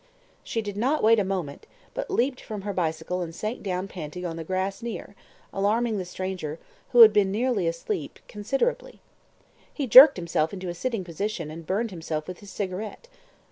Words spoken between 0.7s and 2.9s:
not wait a moment, but leaped from her